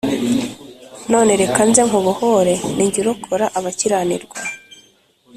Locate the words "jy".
2.93-2.99